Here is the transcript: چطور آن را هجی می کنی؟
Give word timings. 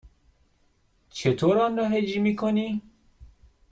چطور 1.09 1.57
آن 1.59 1.77
را 1.77 1.89
هجی 1.89 2.19
می 2.19 2.35
کنی؟ 2.35 2.81